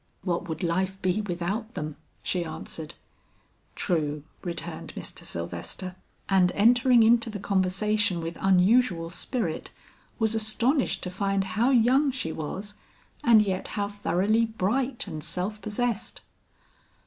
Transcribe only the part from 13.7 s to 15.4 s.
how thoroughly bright and